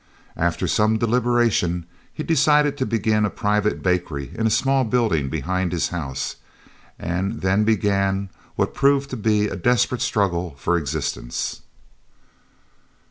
[0.35, 5.71] After some deliberation he decided to begin a private bakery in a small building behind
[5.71, 6.37] his house,
[6.97, 11.61] and then began what proved to be a desperate struggle for existence.